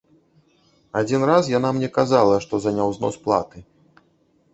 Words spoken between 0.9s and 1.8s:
Адзін раз яна